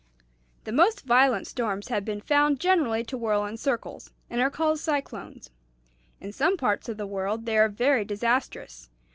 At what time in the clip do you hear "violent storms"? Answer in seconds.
1.05-1.89